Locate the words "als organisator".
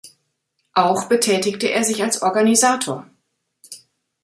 2.01-3.05